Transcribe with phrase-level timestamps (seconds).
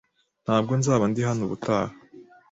[0.45, 1.93] Ntabwo nzaba ndi hano ubutaha